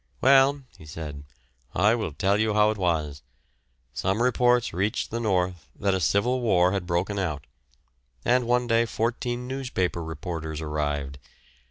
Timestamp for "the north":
5.11-5.69